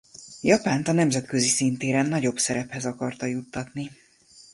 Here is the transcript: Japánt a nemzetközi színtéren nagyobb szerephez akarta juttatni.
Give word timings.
Japánt 0.41 0.87
a 0.87 0.91
nemzetközi 0.91 1.47
színtéren 1.47 2.05
nagyobb 2.05 2.37
szerephez 2.37 2.85
akarta 2.85 3.25
juttatni. 3.25 3.91